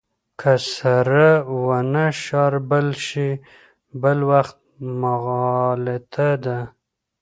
[0.39, 1.29] که سره
[1.65, 3.29] ونه شاربل شي
[4.01, 4.57] بل وخت
[5.01, 6.57] مغالطه ده.